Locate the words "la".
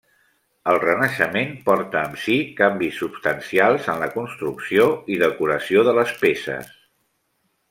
4.05-4.09